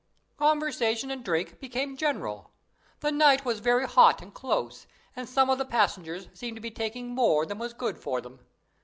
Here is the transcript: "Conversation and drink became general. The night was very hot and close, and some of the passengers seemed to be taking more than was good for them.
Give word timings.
"Conversation 0.37 1.11
and 1.11 1.23
drink 1.23 1.59
became 1.59 1.95
general. 1.95 2.49
The 3.01 3.11
night 3.11 3.45
was 3.45 3.59
very 3.59 3.85
hot 3.87 4.19
and 4.19 4.33
close, 4.33 4.87
and 5.15 5.29
some 5.29 5.47
of 5.47 5.59
the 5.59 5.63
passengers 5.65 6.27
seemed 6.33 6.57
to 6.57 6.59
be 6.59 6.71
taking 6.71 7.09
more 7.09 7.45
than 7.45 7.59
was 7.59 7.73
good 7.75 7.99
for 7.99 8.19
them. 8.19 8.39